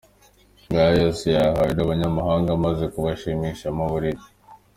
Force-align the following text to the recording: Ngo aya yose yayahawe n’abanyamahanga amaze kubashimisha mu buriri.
Ngo 0.67 0.77
aya 0.79 0.93
yose 1.03 1.23
yayahawe 1.35 1.73
n’abanyamahanga 1.75 2.49
amaze 2.57 2.83
kubashimisha 2.93 3.67
mu 3.77 3.85
buriri. 3.91 4.23